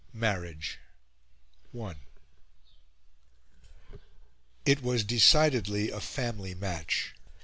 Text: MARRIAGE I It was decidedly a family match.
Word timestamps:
MARRIAGE 0.13 0.79
I 1.79 1.93
It 4.65 4.81
was 4.81 5.03
decidedly 5.03 5.91
a 5.91 5.99
family 6.01 6.55
match. 6.55 7.13